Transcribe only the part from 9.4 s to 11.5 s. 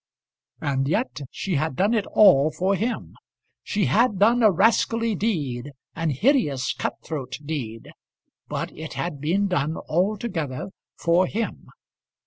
done altogether for